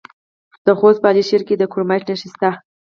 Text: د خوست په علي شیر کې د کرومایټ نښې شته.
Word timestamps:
د 0.65 0.67
خوست 0.79 0.99
په 1.01 1.07
علي 1.11 1.23
شیر 1.29 1.41
کې 1.47 1.55
د 1.57 1.63
کرومایټ 1.71 2.03
نښې 2.09 2.27
شته. 2.33 2.49